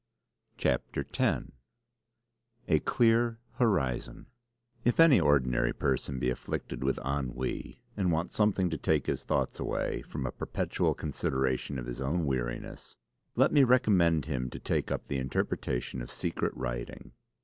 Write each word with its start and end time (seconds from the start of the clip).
CHAPTER 0.57 1.05
X 1.15 1.45
A 2.67 2.79
CLEAR 2.79 3.37
HORIZON 3.59 4.25
If 4.83 4.99
any 4.99 5.19
ordinary 5.19 5.73
person 5.73 6.17
be 6.17 6.31
afflicted 6.31 6.83
with 6.83 6.97
ennui 7.05 7.83
and 7.95 8.11
want 8.11 8.31
something 8.31 8.71
to 8.71 8.79
take 8.79 9.05
his 9.05 9.23
thoughts 9.23 9.59
away 9.59 10.01
from 10.01 10.25
a 10.25 10.31
perpetual 10.31 10.95
consideration 10.95 11.77
of 11.77 11.85
his 11.85 12.01
own 12.01 12.25
weariness 12.25 12.95
let 13.35 13.53
me 13.53 13.63
recommend 13.63 14.25
him 14.25 14.49
to 14.49 14.57
take 14.59 14.89
up 14.91 15.05
the 15.05 15.19
interpretation 15.19 16.01
of 16.01 16.09
secret 16.09 16.57
writing. 16.57 17.11